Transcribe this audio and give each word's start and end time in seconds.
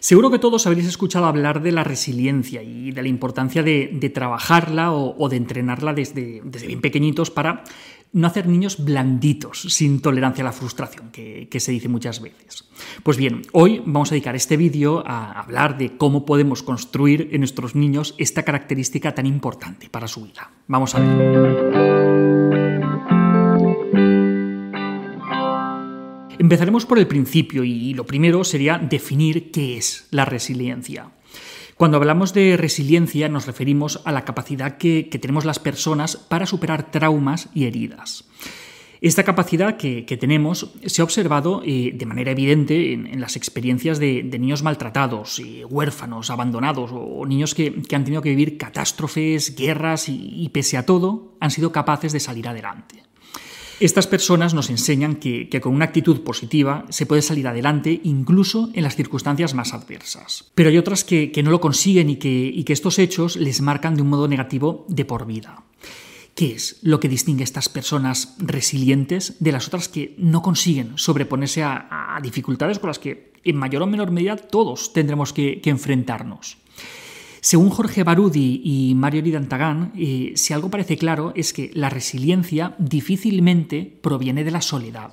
Seguro 0.00 0.30
que 0.30 0.38
todos 0.38 0.66
habréis 0.66 0.86
escuchado 0.86 1.26
hablar 1.26 1.60
de 1.60 1.72
la 1.72 1.82
resiliencia 1.82 2.62
y 2.62 2.92
de 2.92 3.02
la 3.02 3.08
importancia 3.08 3.62
de, 3.62 4.12
trabajarla 4.14 4.92
o, 4.92 5.28
de 5.28 5.36
entrenarla 5.36 5.92
desde, 5.92 6.40
bien 6.42 6.80
pequeñitos 6.80 7.30
para 7.30 7.64
no 8.12 8.26
hacer 8.26 8.46
niños 8.46 8.82
blanditos, 8.82 9.60
sin 9.60 10.00
tolerancia 10.00 10.42
a 10.42 10.46
la 10.46 10.52
frustración, 10.52 11.10
que, 11.10 11.48
que, 11.50 11.60
se 11.60 11.72
dice 11.72 11.88
muchas 11.88 12.22
veces. 12.22 12.64
Pues 13.02 13.18
bien, 13.18 13.42
hoy 13.52 13.82
vamos 13.84 14.10
a 14.10 14.14
dedicar 14.14 14.34
este 14.34 14.56
vídeo 14.56 15.02
a 15.06 15.32
hablar 15.32 15.76
de 15.76 15.96
cómo 15.96 16.24
podemos 16.24 16.62
construir 16.62 17.28
en 17.32 17.40
nuestros 17.40 17.74
niños 17.74 18.14
esta 18.18 18.44
característica 18.44 19.14
tan 19.14 19.26
importante 19.26 19.90
para 19.90 20.08
su 20.08 20.24
vida. 20.24 20.50
Vamos 20.68 20.94
a 20.94 21.00
ver. 21.00 22.37
Empezaremos 26.48 26.86
por 26.86 26.98
el 26.98 27.06
principio 27.06 27.62
y 27.62 27.92
lo 27.92 28.06
primero 28.06 28.42
sería 28.42 28.78
definir 28.78 29.50
qué 29.50 29.76
es 29.76 30.06
la 30.10 30.24
resiliencia. 30.24 31.10
Cuando 31.76 31.98
hablamos 31.98 32.32
de 32.32 32.56
resiliencia 32.56 33.28
nos 33.28 33.44
referimos 33.44 34.00
a 34.06 34.12
la 34.12 34.24
capacidad 34.24 34.78
que, 34.78 35.10
tenemos 35.20 35.44
las 35.44 35.58
personas 35.58 36.16
para 36.16 36.46
superar 36.46 36.90
traumas 36.90 37.50
y 37.52 37.66
heridas. 37.66 38.24
Esta 39.02 39.24
capacidad 39.24 39.76
que, 39.76 40.04
tenemos 40.18 40.72
se 40.86 41.02
ha 41.02 41.04
observado 41.04 41.60
eh, 41.66 41.92
de 41.94 42.06
manera 42.06 42.30
evidente 42.30 42.94
en, 42.94 43.20
las 43.20 43.36
experiencias 43.36 43.98
de, 43.98 44.22
niños 44.22 44.62
maltratados, 44.62 45.40
eh, 45.40 45.66
huérfanos, 45.66 46.30
abandonados 46.30 46.92
o, 46.94 47.26
niños 47.26 47.54
que, 47.54 47.74
han 47.92 48.04
tenido 48.04 48.22
que 48.22 48.30
vivir 48.30 48.56
catástrofes, 48.56 49.54
guerras 49.54 50.08
y 50.08 50.48
pese 50.48 50.78
a 50.78 50.86
todo 50.86 51.36
han 51.40 51.50
sido 51.50 51.72
capaces 51.72 52.14
de 52.14 52.20
salir 52.20 52.48
adelante. 52.48 53.07
Estas 53.80 54.08
personas 54.08 54.54
nos 54.54 54.70
enseñan 54.70 55.14
que, 55.14 55.48
con 55.60 55.72
una 55.72 55.84
actitud 55.84 56.22
positiva 56.22 56.84
se 56.88 57.06
puede 57.06 57.22
salir 57.22 57.46
adelante 57.46 58.00
incluso 58.02 58.70
en 58.74 58.82
las 58.82 58.96
circunstancias 58.96 59.54
más 59.54 59.72
adversas. 59.72 60.50
Pero 60.56 60.70
hay 60.70 60.78
otras 60.78 61.04
que, 61.04 61.30
no 61.44 61.52
lo 61.52 61.60
consiguen 61.60 62.10
y 62.10 62.16
que, 62.16 62.64
estos 62.72 62.98
hechos 62.98 63.36
les 63.36 63.60
marcan 63.60 63.94
de 63.94 64.02
un 64.02 64.08
modo 64.08 64.26
negativo 64.26 64.84
de 64.88 65.04
por 65.04 65.26
vida. 65.26 65.62
¿Qué 66.34 66.52
es 66.52 66.78
lo 66.82 66.98
que 66.98 67.08
distingue 67.08 67.42
a 67.42 67.44
estas 67.44 67.68
personas 67.68 68.34
resilientes 68.38 69.36
de 69.38 69.52
las 69.52 69.68
otras 69.68 69.88
que 69.88 70.14
no 70.18 70.42
consiguen 70.42 70.98
sobreponerse 70.98 71.62
a, 71.62 72.18
dificultades 72.20 72.80
con 72.80 72.88
las 72.88 72.98
que 72.98 73.32
en 73.44 73.56
mayor 73.56 73.82
o 73.82 73.86
menor 73.86 74.10
medida 74.10 74.36
todos 74.36 74.92
tendremos 74.92 75.32
que 75.32 75.60
enfrentarnos? 75.64 76.58
Según 77.40 77.70
Jorge 77.70 78.04
Barudi 78.04 78.60
y 78.64 78.94
Mario 78.94 79.22
Lidantagán, 79.22 79.92
eh, 79.96 80.32
si 80.36 80.52
algo 80.52 80.70
parece 80.70 80.96
claro 80.96 81.32
es 81.36 81.52
que 81.52 81.70
la 81.74 81.90
resiliencia 81.90 82.74
difícilmente 82.78 83.98
proviene 84.02 84.44
de 84.44 84.50
la 84.50 84.60
soledad. 84.60 85.12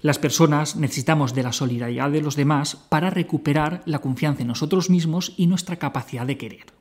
Las 0.00 0.18
personas 0.18 0.76
necesitamos 0.76 1.34
de 1.34 1.42
la 1.42 1.52
solidaridad 1.52 2.10
de 2.10 2.20
los 2.20 2.36
demás 2.36 2.76
para 2.76 3.10
recuperar 3.10 3.82
la 3.86 4.00
confianza 4.00 4.42
en 4.42 4.48
nosotros 4.48 4.90
mismos 4.90 5.32
y 5.36 5.46
nuestra 5.46 5.76
capacidad 5.76 6.26
de 6.26 6.36
querer. 6.36 6.73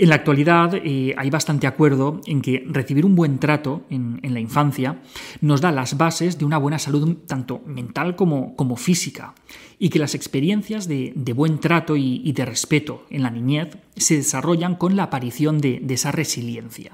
En 0.00 0.08
la 0.08 0.14
actualidad 0.14 0.76
eh, 0.76 1.14
hay 1.18 1.28
bastante 1.28 1.66
acuerdo 1.66 2.22
en 2.24 2.40
que 2.40 2.64
recibir 2.66 3.04
un 3.04 3.14
buen 3.14 3.38
trato 3.38 3.84
en, 3.90 4.18
la 4.22 4.40
infancia 4.40 5.02
nos 5.42 5.60
da 5.60 5.72
las 5.72 5.98
bases 5.98 6.38
de 6.38 6.46
una 6.46 6.56
buena 6.56 6.78
salud 6.78 7.18
tanto 7.26 7.60
mental 7.66 8.16
como, 8.16 8.56
como 8.56 8.76
física 8.76 9.34
y 9.78 9.90
que 9.90 9.98
las 9.98 10.14
experiencias 10.14 10.88
de, 10.88 11.12
buen 11.36 11.60
trato 11.60 11.98
y, 11.98 12.32
de 12.32 12.46
respeto 12.46 13.04
en 13.10 13.22
la 13.22 13.30
niñez 13.30 13.76
se 13.94 14.16
desarrollan 14.16 14.76
con 14.76 14.96
la 14.96 15.02
aparición 15.02 15.58
de, 15.58 15.84
esa 15.90 16.12
resiliencia. 16.12 16.92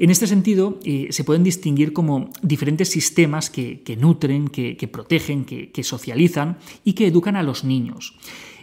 En 0.00 0.08
este 0.08 0.26
sentido, 0.26 0.80
eh, 0.82 1.08
se 1.10 1.24
pueden 1.24 1.44
distinguir 1.44 1.92
como 1.92 2.30
diferentes 2.40 2.88
sistemas 2.88 3.50
que, 3.50 3.82
nutren, 3.98 4.48
que, 4.48 4.88
protegen, 4.90 5.44
que, 5.44 5.84
socializan 5.84 6.56
y 6.84 6.94
que 6.94 7.06
educan 7.06 7.36
a 7.36 7.42
los 7.42 7.64
niños. 7.64 8.16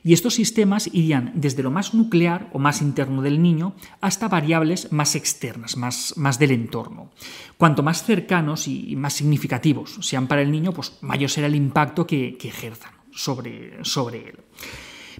Y 0.04 0.14
estos 0.14 0.34
sistemas 0.34 0.90
irían 0.92 1.34
desde 1.36 1.62
lo 1.62 1.70
más 1.70 1.94
nuclear 1.94 2.50
o 2.54 2.60
más 2.60 2.82
interno 2.82 3.22
del 3.22 3.40
niño 3.40 3.76
hasta 4.02 4.28
variables 4.28 4.92
más 4.92 5.14
externas, 5.14 5.78
más, 5.78 6.40
del 6.40 6.52
entorno. 6.52 7.12
Cuanto 7.56 7.84
más 7.84 8.04
cercanos 8.04 8.67
y 8.67 8.95
más 8.95 9.14
significativos 9.14 10.00
sean 10.02 10.26
para 10.26 10.42
el 10.42 10.50
niño, 10.52 10.73
pues 10.73 10.98
mayor 11.02 11.30
será 11.30 11.45
el 11.45 11.56
impacto 11.56 12.08
que, 12.08 12.36
ejerzan 12.42 12.94
sobre 13.11 13.76
él. 13.78 14.40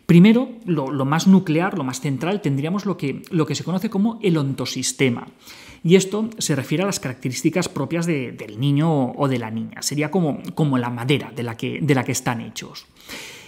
Primero, 0.08 0.48
lo, 0.66 1.04
más 1.04 1.28
nuclear, 1.28 1.78
lo 1.78 1.84
más 1.84 2.00
central, 2.00 2.42
tendríamos 2.42 2.86
lo 2.86 2.96
que, 2.96 3.24
lo 3.30 3.46
que 3.46 3.56
se 3.56 3.66
conoce 3.66 3.90
como 3.90 4.20
el 4.24 4.38
ontosistema. 4.38 5.28
Y 5.84 5.98
esto 5.98 6.30
se 6.38 6.56
refiere 6.56 6.84
a 6.84 6.86
las 6.86 7.02
características 7.02 7.68
propias 7.68 8.06
del 8.06 8.58
niño 8.58 9.12
o 9.12 9.28
de 9.28 9.38
la 9.38 9.52
niña. 9.52 9.82
Sería 9.82 10.10
como, 10.10 10.42
como 10.56 10.78
la 10.78 10.90
madera 10.90 11.34
de 11.36 11.44
la, 11.44 11.58
que, 11.58 11.80
de 11.82 11.94
la 11.94 12.06
que 12.06 12.14
están 12.14 12.40
hechos. 12.40 12.86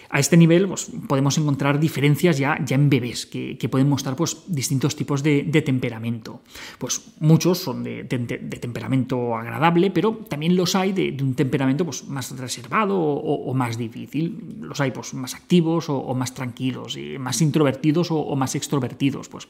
A 0.09 0.19
este 0.19 0.37
nivel 0.37 0.67
pues, 0.67 0.89
podemos 1.07 1.37
encontrar 1.37 1.79
diferencias 1.79 2.37
ya, 2.39 2.57
en 2.67 2.89
bebés 2.89 3.27
que, 3.27 3.69
pueden 3.69 3.87
mostrar 3.87 4.15
pues, 4.15 4.37
distintos 4.47 4.95
tipos 4.95 5.21
de, 5.21 5.43
temperamento. 5.63 6.41
Pues 6.79 7.01
muchos 7.19 7.59
son 7.59 7.83
de, 7.83 8.05
temperamento 8.05 9.37
agradable, 9.37 9.91
pero 9.91 10.13
también 10.27 10.55
los 10.55 10.75
hay 10.75 10.93
de, 10.93 11.15
un 11.21 11.35
temperamento 11.35 11.85
pues, 11.85 12.05
más 12.07 12.35
reservado 12.37 12.99
o, 12.99 13.53
más 13.53 13.77
difícil. 13.77 14.57
Los 14.61 14.81
hay 14.81 14.91
más 15.13 15.35
activos 15.35 15.89
o, 15.89 16.13
más 16.15 16.33
tranquilos, 16.33 16.97
más 17.19 17.41
introvertidos 17.41 18.09
o, 18.09 18.35
más 18.35 18.55
extrovertidos. 18.55 19.29
Pues, 19.29 19.47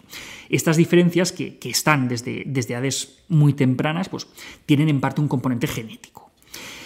estas 0.49 0.75
diferencias 0.75 1.31
que, 1.31 1.57
están 1.69 2.09
desde, 2.09 2.43
desde 2.45 2.73
edades 2.73 3.19
muy 3.29 3.53
tempranas 3.53 4.09
pues, 4.09 4.27
tienen 4.65 4.89
en 4.89 4.99
parte 4.99 5.21
un 5.21 5.29
componente 5.29 5.67
genético. 5.67 6.28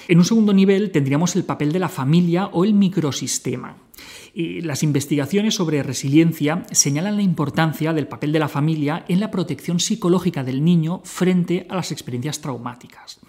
En 0.08 0.18
un 0.18 0.25
segundo 0.25 0.53
nivel 0.53 0.91
tendríamos 0.91 1.36
el 1.36 1.46
papel 1.46 1.72
de 1.72 1.80
la 1.80 1.90
familia 1.90 2.47
o 2.47 2.66
el 2.66 2.74
microsistema. 2.74 3.78
las 4.36 4.81
investigaciones 4.81 5.56
sobre 5.56 5.84
resiliencia 5.84 6.64
señalan 6.72 7.18
la 7.18 7.22
importancia 7.22 7.94
del 7.94 8.08
papel 8.08 8.31
de 8.31 8.40
la 8.40 8.47
familia 8.47 9.06
en 9.08 9.19
la 9.19 9.30
protección 9.30 9.80
psicológica 9.80 10.44
del 10.44 10.63
niño 10.63 11.02
frente 11.03 11.68
a 11.69 11.75
las 11.75 11.92
experiencias 11.92 12.42
traumáticas. 12.42 13.19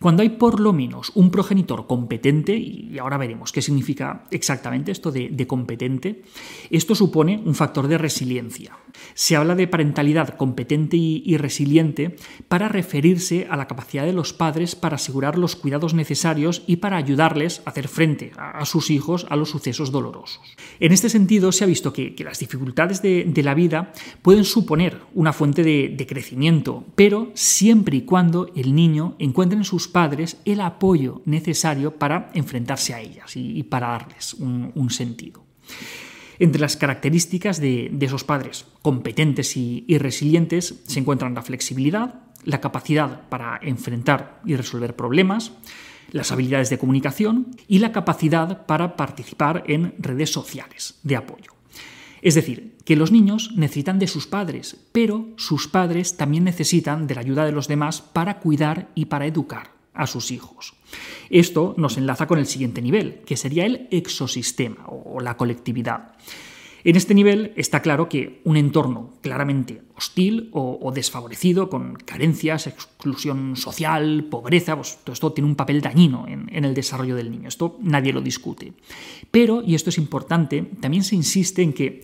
Cuando 0.00 0.22
hay 0.22 0.28
por 0.28 0.60
lo 0.60 0.72
menos 0.72 1.10
un 1.16 1.32
progenitor 1.32 1.88
competente, 1.88 2.56
y 2.56 2.96
ahora 2.98 3.16
veremos 3.16 3.50
qué 3.50 3.62
significa 3.62 4.26
exactamente 4.30 4.92
esto 4.92 5.10
de, 5.10 5.46
competente, 5.48 6.22
esto 6.70 6.94
supone 6.94 7.42
un 7.44 7.56
factor 7.56 7.88
de 7.88 7.98
resiliencia. 7.98 8.78
Se 9.14 9.34
habla 9.34 9.56
de 9.56 9.66
parentalidad 9.66 10.36
competente 10.36 10.96
y, 10.96 11.36
resiliente 11.36 12.16
para 12.48 12.68
referirse 12.68 13.48
a 13.50 13.56
la 13.56 13.66
capacidad 13.66 14.04
de 14.04 14.12
los 14.12 14.32
padres 14.32 14.76
para 14.76 14.96
asegurar 14.96 15.36
los 15.36 15.56
cuidados 15.56 15.94
necesarios 15.94 16.62
y 16.66 16.76
para 16.76 16.96
ayudarles 16.96 17.62
a 17.64 17.70
hacer 17.70 17.88
frente 17.88 18.32
a, 18.36 18.64
sus 18.66 18.90
hijos 18.90 19.26
a 19.30 19.36
los 19.36 19.50
sucesos 19.50 19.90
dolorosos. 19.90 20.40
En 20.78 20.92
este 20.92 21.08
sentido, 21.08 21.50
se 21.50 21.64
ha 21.64 21.66
visto 21.66 21.92
que, 21.92 22.14
las 22.24 22.38
dificultades 22.38 23.02
de, 23.02 23.42
la 23.42 23.54
vida 23.54 23.92
pueden 24.22 24.44
suponer 24.44 25.00
una 25.14 25.32
fuente 25.32 25.62
de, 25.64 26.06
crecimiento, 26.08 26.84
pero 26.94 27.30
siempre 27.34 27.98
y 27.98 28.02
cuando 28.02 28.50
el 28.54 28.74
niño 28.74 29.14
encuentre 29.18 29.58
en 29.58 29.64
sus 29.64 29.87
padres 29.88 30.38
el 30.44 30.60
apoyo 30.60 31.22
necesario 31.24 31.96
para 31.96 32.30
enfrentarse 32.34 32.94
a 32.94 33.00
ellas 33.00 33.36
y, 33.36 33.62
para 33.64 33.88
darles 33.88 34.34
un, 34.34 34.90
sentido. 34.90 35.44
Entre 36.38 36.60
las 36.60 36.76
características 36.76 37.60
de, 37.60 37.90
esos 38.00 38.24
padres 38.24 38.66
competentes 38.82 39.56
y, 39.56 39.84
resilientes 39.98 40.82
se 40.86 41.00
encuentran 41.00 41.34
la 41.34 41.42
flexibilidad, 41.42 42.22
la 42.44 42.60
capacidad 42.60 43.28
para 43.28 43.58
enfrentar 43.62 44.40
y 44.44 44.54
resolver 44.56 44.94
problemas, 44.94 45.52
las 46.10 46.32
habilidades 46.32 46.70
de 46.70 46.78
comunicación 46.78 47.56
y 47.66 47.80
la 47.80 47.92
capacidad 47.92 48.66
para 48.66 48.96
participar 48.96 49.64
en 49.66 49.94
redes 49.98 50.30
sociales 50.30 50.98
de 51.02 51.16
apoyo. 51.16 51.52
Es 52.22 52.34
decir, 52.34 52.76
que 52.84 52.96
los 52.96 53.12
niños 53.12 53.52
necesitan 53.54 53.98
de 53.98 54.08
sus 54.08 54.26
padres, 54.26 54.76
pero 54.92 55.28
sus 55.36 55.68
padres 55.68 56.16
también 56.16 56.44
necesitan 56.44 57.06
de 57.06 57.14
la 57.14 57.20
ayuda 57.20 57.44
de 57.44 57.52
los 57.52 57.68
demás 57.68 58.00
para 58.00 58.40
cuidar 58.40 58.88
y 58.94 59.06
para 59.06 59.26
educar 59.26 59.77
a 59.94 60.06
sus 60.06 60.30
hijos. 60.30 60.74
Esto 61.30 61.74
nos 61.76 61.98
enlaza 61.98 62.26
con 62.26 62.38
el 62.38 62.46
siguiente 62.46 62.82
nivel, 62.82 63.20
que 63.26 63.36
sería 63.36 63.66
el 63.66 63.88
exosistema 63.90 64.86
o 64.86 65.20
la 65.20 65.36
colectividad. 65.36 66.14
En 66.84 66.96
este 66.96 67.14
nivel 67.14 67.52
está 67.56 67.82
claro 67.82 68.08
que 68.08 68.40
un 68.44 68.56
entorno 68.56 69.10
claramente 69.20 69.82
hostil 69.96 70.48
o, 70.52 70.92
desfavorecido, 70.94 71.68
con 71.68 71.96
carencias, 71.96 72.68
exclusión 72.68 73.56
social, 73.56 74.24
pobreza, 74.30 74.76
pues 74.76 74.98
todo 75.02 75.12
esto 75.12 75.32
tiene 75.32 75.50
un 75.50 75.56
papel 75.56 75.80
dañino 75.80 76.26
en, 76.28 76.48
en, 76.50 76.64
el 76.64 76.74
desarrollo 76.74 77.16
del 77.16 77.30
niño. 77.30 77.48
Esto 77.48 77.76
nadie 77.82 78.12
lo 78.12 78.20
discute. 78.20 78.72
Pero, 79.30 79.62
y 79.62 79.74
esto 79.74 79.90
es 79.90 79.98
importante, 79.98 80.62
también 80.80 81.02
se 81.02 81.16
insiste 81.16 81.62
en 81.62 81.72
que 81.72 82.00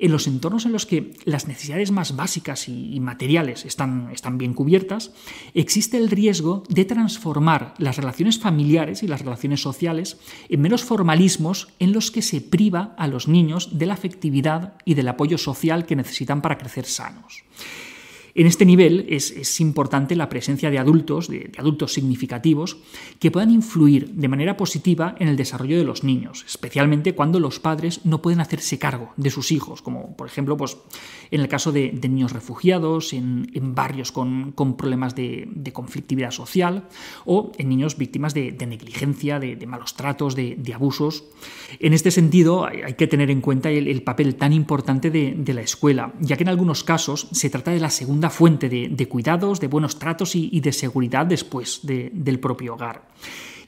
en 0.00 0.12
los 0.12 0.26
entornos 0.26 0.64
en 0.64 0.72
los 0.72 0.86
que 0.86 1.12
las 1.24 1.46
necesidades 1.46 1.90
más 1.90 2.16
básicas 2.16 2.68
y, 2.68 2.98
materiales 3.00 3.64
están, 3.64 4.10
están 4.12 4.38
bien 4.38 4.54
cubiertas, 4.54 5.12
existe 5.54 5.98
el 5.98 6.10
riesgo 6.10 6.64
de 6.68 6.84
transformar 6.84 7.74
las 7.78 7.96
relaciones 7.96 8.38
familiares 8.38 9.02
y 9.02 9.06
las 9.08 9.20
relaciones 9.20 9.60
sociales 9.60 10.18
en 10.48 10.60
menos 10.60 10.84
formalismos 10.84 11.68
en 11.78 11.92
los 11.92 12.10
que 12.10 12.22
se 12.22 12.40
priva 12.40 12.94
a 12.98 13.06
los 13.06 13.28
niños 13.28 13.78
de 13.78 13.86
la 13.86 13.94
afectividad 13.94 14.74
y 14.84 14.94
del 14.94 15.08
apoyo 15.08 15.38
social 15.38 15.86
que 15.86 15.96
necesitan 15.96 16.40
para 16.42 16.58
crecer 16.58 16.86
sanos. 16.86 17.44
En 18.34 18.46
este 18.46 18.64
nivel 18.64 19.06
es, 19.08 19.60
importante 19.60 20.16
la 20.16 20.28
presencia 20.28 20.70
de 20.70 20.78
adultos, 20.78 21.28
de, 21.28 21.50
adultos 21.58 21.92
significativos, 21.92 22.78
que 23.18 23.30
puedan 23.30 23.50
influir 23.50 24.10
de 24.10 24.28
manera 24.28 24.56
positiva 24.56 25.14
en 25.18 25.28
el 25.28 25.36
desarrollo 25.36 25.76
de 25.78 25.84
los 25.84 26.04
niños, 26.04 26.44
especialmente 26.46 27.14
cuando 27.14 27.40
los 27.40 27.58
padres 27.58 28.04
no 28.04 28.22
pueden 28.22 28.40
hacerse 28.40 28.78
cargo 28.78 29.12
de 29.16 29.30
sus 29.30 29.52
hijos, 29.52 29.82
como 29.82 30.16
por 30.16 30.26
ejemplo 30.26 30.56
pues, 30.56 30.76
en 31.30 31.40
el 31.40 31.48
caso 31.48 31.72
de, 31.72 31.92
niños 31.92 32.32
refugiados, 32.32 33.12
en, 33.12 33.48
barrios 33.74 34.12
con, 34.12 34.52
problemas 34.76 35.14
de, 35.14 35.70
conflictividad 35.72 36.30
social 36.30 36.88
o 37.24 37.52
en 37.58 37.68
niños 37.68 37.96
víctimas 37.96 38.34
de, 38.34 38.52
negligencia, 38.66 39.38
de, 39.38 39.66
malos 39.66 39.94
tratos, 39.94 40.34
de, 40.34 40.72
abusos. 40.74 41.24
En 41.78 41.92
este 41.92 42.10
sentido, 42.10 42.64
hay, 42.64 42.94
que 42.94 43.06
tener 43.06 43.30
en 43.30 43.40
cuenta 43.40 43.70
el, 43.70 44.02
papel 44.02 44.36
tan 44.36 44.52
importante 44.52 45.10
de 45.10 45.54
la 45.54 45.60
escuela, 45.60 46.12
ya 46.20 46.36
que 46.36 46.44
en 46.44 46.48
algunos 46.48 46.84
casos 46.84 47.28
se 47.32 47.50
trata 47.50 47.70
de 47.70 47.80
la 47.80 47.90
segunda 47.90 48.19
fuente 48.28 48.68
de, 48.68 49.08
cuidados, 49.08 49.60
de 49.60 49.68
buenos 49.68 49.98
tratos 49.98 50.34
y, 50.34 50.60
de 50.60 50.72
seguridad 50.72 51.24
después 51.24 51.80
del 51.82 52.38
propio 52.40 52.74
hogar. 52.74 53.08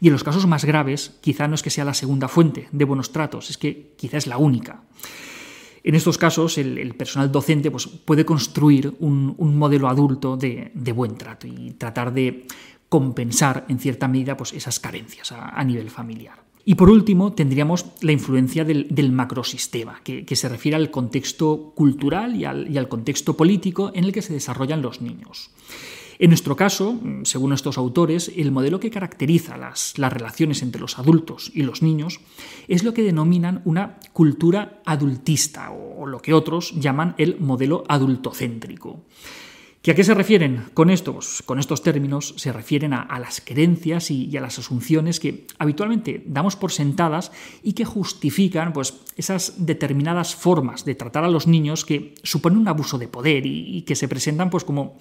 Y 0.01 0.09
en 0.09 0.13
los 0.13 0.25
casos 0.25 0.47
más 0.47 0.65
graves, 0.65 1.17
quizá 1.21 1.49
no 1.49 1.55
es 1.55 1.63
que 1.63 1.71
sea 1.71 1.85
la 1.85 1.95
segunda 1.95 2.29
fuente 2.29 2.69
de 2.73 2.85
buenos 2.85 3.13
tratos, 3.13 3.49
es 3.49 3.57
que 3.57 3.95
quizá 3.97 4.19
es 4.19 4.27
la 4.27 4.37
única. 4.37 4.83
En 5.85 5.95
estos 5.95 6.19
casos, 6.19 6.59
el, 6.59 6.95
personal 6.95 7.33
docente 7.33 7.71
pues, 7.71 7.87
puede 7.87 8.25
construir 8.25 8.95
un, 9.01 9.57
modelo 9.57 9.89
adulto 9.89 10.37
de, 10.37 10.73
buen 10.95 11.17
trato 11.17 11.47
y 11.47 11.71
tratar 11.79 12.13
de 12.13 12.47
compensar 12.89 13.65
en 13.69 13.79
cierta 13.79 14.09
medida 14.09 14.37
pues, 14.37 14.53
esas 14.53 14.79
carencias 14.81 15.33
a 15.33 15.65
nivel 15.65 15.89
familiar. 15.89 16.52
Y 16.65 16.77
por 16.77 16.91
último, 16.91 17.33
tendríamos 17.33 17.87
la 18.03 18.13
influencia 18.13 18.65
del, 18.65 19.13
macrosistema, 19.13 20.01
que, 20.05 20.37
se 20.37 20.49
refiere 20.49 20.77
al 20.77 20.91
contexto 20.91 21.73
cultural 21.75 22.37
y 22.37 22.45
al, 22.45 22.89
contexto 22.89 23.37
político 23.37 23.91
en 23.95 24.05
el 24.05 24.13
que 24.13 24.23
se 24.23 24.33
desarrollan 24.33 24.83
los 24.83 25.01
niños. 25.01 25.51
En 26.19 26.31
nuestro 26.31 26.55
caso, 26.55 27.01
según 27.25 27.53
estos 27.53 27.79
autores, 27.79 28.31
el 28.37 28.53
modelo 28.53 28.79
que 28.79 28.91
caracteriza 28.91 29.57
las, 29.57 29.95
relaciones 29.97 30.63
entre 30.63 30.81
los 30.81 30.99
adultos 31.01 31.51
y 31.53 31.63
los 31.63 31.83
niños 31.83 32.21
es 32.69 32.85
lo 32.85 32.95
que 32.95 33.03
denominan 33.03 33.63
una 33.65 33.99
cultura 34.13 34.83
adultista 34.85 35.73
o 35.73 36.07
lo 36.07 36.21
que 36.21 36.33
otros 36.33 36.75
llaman 36.79 37.17
el 37.19 37.41
modelo 37.41 37.83
adultocéntrico. 37.89 39.01
¿Y 39.85 39.91
a 39.91 39.97
qué 39.97 40.05
se 40.05 40.15
refieren 40.15 40.67
con 40.75 40.91
estos, 40.91 41.43
con 41.45 41.59
estos 41.59 41.83
términos? 41.83 42.35
Se 42.37 42.53
refieren 42.53 42.93
a, 42.93 43.19
las 43.19 43.41
creencias 43.41 44.13
y, 44.13 44.37
a 44.37 44.41
las 44.41 44.61
asunciones 44.61 45.19
que 45.19 45.49
habitualmente 45.59 46.23
damos 46.25 46.55
por 46.55 46.71
sentadas 46.71 47.33
y 47.65 47.73
que 47.73 47.85
justifican 47.85 48.73
pues, 48.73 48.95
esas 49.17 49.67
determinadas 49.67 50.37
formas 50.37 50.85
de 50.85 50.95
tratar 50.95 51.25
a 51.25 51.29
los 51.29 51.49
niños 51.49 51.85
que 51.85 52.15
suponen 52.23 52.61
un 52.61 52.69
abuso 52.69 52.97
de 52.97 53.09
poder 53.09 53.45
y, 53.45 53.83
que 53.83 53.97
se 53.97 54.07
presentan 54.07 54.51
pues, 54.51 54.63
como, 54.63 54.99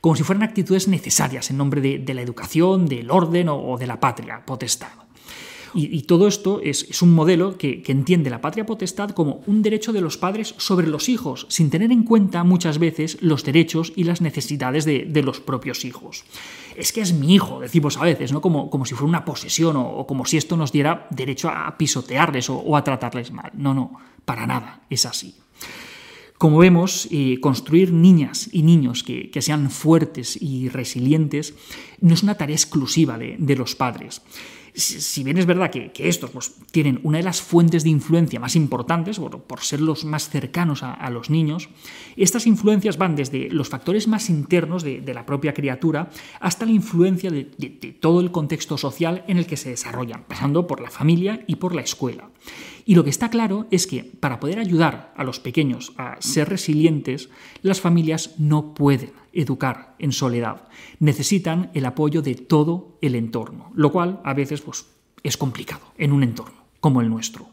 como 0.00 0.16
si 0.16 0.22
fueran 0.22 0.44
actitudes 0.44 0.88
necesarias 0.88 1.50
en 1.50 1.58
nombre 1.58 1.82
de, 1.82 2.14
la 2.14 2.22
educación, 2.22 2.86
del 2.86 3.10
orden 3.10 3.50
o 3.50 3.76
de 3.78 3.86
la 3.86 4.00
patria 4.00 4.46
potestad. 4.46 4.92
Y, 5.74 6.02
todo 6.02 6.28
esto 6.28 6.60
es, 6.62 7.00
un 7.00 7.14
modelo 7.14 7.56
que, 7.56 7.82
entiende 7.86 8.30
la 8.30 8.40
patria 8.40 8.66
potestad 8.66 9.10
como 9.10 9.42
un 9.46 9.62
derecho 9.62 9.92
de 9.92 10.00
los 10.00 10.18
padres 10.18 10.54
sobre 10.58 10.86
los 10.86 11.08
hijos, 11.08 11.46
sin 11.48 11.70
tener 11.70 11.92
en 11.92 12.04
cuenta 12.04 12.44
muchas 12.44 12.78
veces 12.78 13.18
los 13.22 13.44
derechos 13.44 13.92
y 13.96 14.04
las 14.04 14.20
necesidades 14.20 14.84
de, 14.84 15.22
los 15.22 15.40
propios 15.40 15.84
hijos. 15.84 16.24
Es 16.76 16.92
que 16.92 17.00
es 17.00 17.12
mi 17.12 17.34
hijo, 17.34 17.60
decimos 17.60 17.96
a 17.96 18.04
veces, 18.04 18.32
¿no? 18.32 18.40
como, 18.40 18.68
como 18.70 18.84
si 18.84 18.94
fuera 18.94 19.08
una 19.08 19.24
posesión 19.24 19.76
o, 19.76 20.06
como 20.06 20.24
si 20.26 20.36
esto 20.36 20.56
nos 20.56 20.72
diera 20.72 21.06
derecho 21.10 21.48
a 21.48 21.76
pisotearles 21.78 22.50
o, 22.50 22.76
a 22.76 22.84
tratarles 22.84 23.30
mal. 23.30 23.52
No, 23.54 23.72
no, 23.72 23.92
para 24.24 24.46
nada, 24.46 24.82
es 24.90 25.06
así. 25.06 25.34
Como 26.36 26.58
vemos, 26.58 27.08
eh, 27.12 27.38
construir 27.40 27.92
niñas 27.92 28.50
y 28.52 28.62
niños 28.62 29.04
que, 29.04 29.30
sean 29.40 29.70
fuertes 29.70 30.36
y 30.40 30.68
resilientes 30.68 31.54
no 32.00 32.14
es 32.14 32.22
una 32.22 32.34
tarea 32.34 32.56
exclusiva 32.56 33.16
de 33.16 33.56
los 33.56 33.76
padres 33.76 34.22
si 34.74 35.22
bien 35.22 35.36
es 35.36 35.44
verdad 35.44 35.70
que, 35.70 35.92
estos 35.98 36.30
pues, 36.30 36.54
tienen 36.70 37.00
una 37.02 37.18
de 37.18 37.24
las 37.24 37.42
fuentes 37.42 37.84
de 37.84 37.90
influencia 37.90 38.40
más 38.40 38.56
importantes, 38.56 39.18
por, 39.18 39.60
ser 39.60 39.80
los 39.80 40.04
más 40.04 40.30
cercanos 40.30 40.82
a, 40.82 41.10
los 41.10 41.28
niños, 41.28 41.68
estas 42.16 42.46
influencias 42.46 42.96
van 42.96 43.14
desde 43.14 43.50
los 43.50 43.68
factores 43.68 44.08
más 44.08 44.30
internos 44.30 44.82
de, 44.82 45.02
la 45.12 45.26
propia 45.26 45.52
criatura 45.52 46.10
hasta 46.40 46.64
la 46.64 46.72
influencia 46.72 47.30
de, 47.30 47.44
todo 48.00 48.20
el 48.20 48.30
contexto 48.30 48.78
social 48.78 49.24
en 49.28 49.36
el 49.36 49.46
que 49.46 49.58
se 49.58 49.70
desarrollan, 49.70 50.24
pasando 50.24 50.66
por 50.66 50.80
la 50.80 50.90
familia 50.90 51.44
y 51.46 51.56
por 51.56 51.74
la 51.74 51.82
escuela. 51.82 52.30
Y 52.84 52.94
lo 52.94 53.04
que 53.04 53.10
está 53.10 53.30
claro 53.30 53.66
es 53.70 53.86
que 53.86 54.04
para 54.04 54.40
poder 54.40 54.58
ayudar 54.58 55.12
a 55.16 55.24
los 55.24 55.40
pequeños 55.40 55.92
a 55.96 56.16
ser 56.20 56.48
resilientes, 56.48 57.30
las 57.62 57.80
familias 57.80 58.34
no 58.38 58.74
pueden 58.74 59.12
educar 59.32 59.94
en 59.98 60.12
soledad. 60.12 60.68
Necesitan 60.98 61.70
el 61.74 61.86
apoyo 61.86 62.22
de 62.22 62.34
todo 62.34 62.98
el 63.00 63.14
entorno, 63.14 63.70
lo 63.74 63.92
cual 63.92 64.20
a 64.24 64.34
veces 64.34 64.60
pues, 64.60 64.86
es 65.22 65.36
complicado 65.36 65.82
en 65.98 66.12
un 66.12 66.22
entorno 66.22 66.62
como 66.80 67.00
el 67.00 67.08
nuestro. 67.08 67.51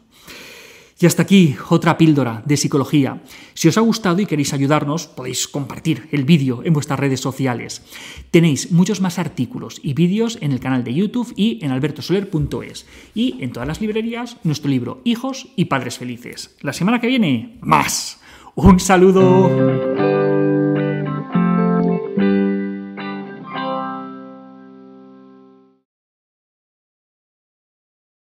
Y 1.00 1.06
hasta 1.06 1.22
aquí 1.22 1.56
otra 1.70 1.96
píldora 1.96 2.42
de 2.44 2.58
psicología. 2.58 3.22
Si 3.54 3.68
os 3.68 3.78
ha 3.78 3.80
gustado 3.80 4.20
y 4.20 4.26
queréis 4.26 4.52
ayudarnos, 4.52 5.06
podéis 5.06 5.48
compartir 5.48 6.08
el 6.12 6.24
vídeo 6.24 6.60
en 6.62 6.74
vuestras 6.74 7.00
redes 7.00 7.20
sociales. 7.20 7.82
Tenéis 8.30 8.70
muchos 8.70 9.00
más 9.00 9.18
artículos 9.18 9.80
y 9.82 9.94
vídeos 9.94 10.36
en 10.42 10.52
el 10.52 10.60
canal 10.60 10.84
de 10.84 10.92
YouTube 10.92 11.32
y 11.36 11.58
en 11.64 11.70
albertosoler.es. 11.70 12.86
Y 13.14 13.42
en 13.42 13.50
todas 13.50 13.66
las 13.66 13.80
librerías, 13.80 14.36
nuestro 14.44 14.70
libro 14.70 15.00
Hijos 15.04 15.48
y 15.56 15.64
Padres 15.64 15.96
Felices. 15.96 16.54
La 16.60 16.74
semana 16.74 17.00
que 17.00 17.06
viene, 17.06 17.56
más. 17.62 18.20
Un 18.54 18.78
saludo. 18.78 20.19